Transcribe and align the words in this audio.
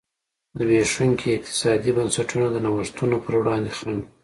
زبېښونکي 0.57 1.27
اقتصادي 1.31 1.91
بنسټونه 1.97 2.47
د 2.51 2.55
نوښتونو 2.65 3.15
پر 3.25 3.33
وړاندې 3.39 3.71
خنډ 3.77 4.01
و. 4.05 4.09